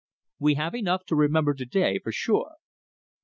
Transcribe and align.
We 0.39 0.55
have 0.55 0.73
enough 0.73 1.05
to 1.09 1.15
remember 1.15 1.53
to 1.53 1.63
day, 1.65 1.99
for 1.99 2.11
sure." 2.11 2.55